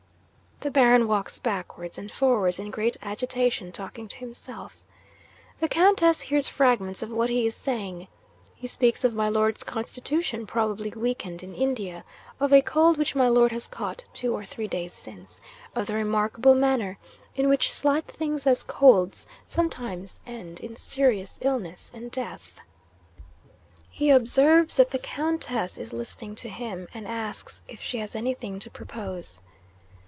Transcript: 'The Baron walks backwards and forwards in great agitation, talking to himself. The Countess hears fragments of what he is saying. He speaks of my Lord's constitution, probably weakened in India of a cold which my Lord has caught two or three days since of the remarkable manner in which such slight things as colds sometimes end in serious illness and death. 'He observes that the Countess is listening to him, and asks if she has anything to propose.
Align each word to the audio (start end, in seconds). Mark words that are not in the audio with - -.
'The 0.63 0.69
Baron 0.69 1.07
walks 1.07 1.39
backwards 1.39 1.97
and 1.97 2.11
forwards 2.11 2.59
in 2.59 2.69
great 2.69 2.95
agitation, 3.01 3.71
talking 3.71 4.07
to 4.07 4.19
himself. 4.19 4.77
The 5.59 5.67
Countess 5.67 6.21
hears 6.21 6.47
fragments 6.47 7.01
of 7.01 7.09
what 7.09 7.31
he 7.31 7.47
is 7.47 7.55
saying. 7.55 8.07
He 8.55 8.67
speaks 8.67 9.03
of 9.03 9.15
my 9.15 9.27
Lord's 9.27 9.63
constitution, 9.63 10.45
probably 10.45 10.91
weakened 10.91 11.41
in 11.41 11.55
India 11.55 12.03
of 12.39 12.53
a 12.53 12.61
cold 12.61 12.97
which 12.99 13.15
my 13.15 13.27
Lord 13.27 13.51
has 13.51 13.67
caught 13.67 14.03
two 14.13 14.35
or 14.35 14.45
three 14.45 14.67
days 14.67 14.93
since 14.93 15.41
of 15.75 15.87
the 15.87 15.95
remarkable 15.95 16.53
manner 16.53 16.99
in 17.33 17.49
which 17.49 17.67
such 17.71 17.81
slight 17.81 18.05
things 18.05 18.45
as 18.45 18.61
colds 18.61 19.25
sometimes 19.47 20.19
end 20.27 20.59
in 20.59 20.75
serious 20.75 21.39
illness 21.41 21.89
and 21.91 22.11
death. 22.11 22.59
'He 23.89 24.11
observes 24.11 24.77
that 24.77 24.91
the 24.91 24.99
Countess 24.99 25.75
is 25.79 25.91
listening 25.91 26.35
to 26.35 26.49
him, 26.49 26.87
and 26.93 27.07
asks 27.07 27.63
if 27.67 27.81
she 27.81 27.97
has 27.97 28.13
anything 28.15 28.59
to 28.59 28.69
propose. 28.69 29.41